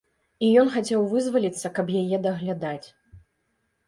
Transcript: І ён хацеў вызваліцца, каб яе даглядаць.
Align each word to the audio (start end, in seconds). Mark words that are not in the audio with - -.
І 0.45 0.47
ён 0.61 0.69
хацеў 0.75 1.03
вызваліцца, 1.11 1.71
каб 1.79 1.91
яе 2.01 2.17
даглядаць. 2.23 2.87